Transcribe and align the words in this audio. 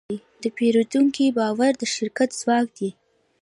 د 0.43 0.43
پیرودونکي 0.57 1.25
باور 1.37 1.71
د 1.77 1.83
شرکت 1.95 2.29
ځواک 2.41 2.67
دی. 2.77 2.89